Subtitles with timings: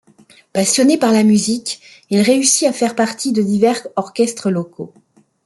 [0.51, 4.91] Passionné par la musique il réussit à faire partie de divers orchestres locaux.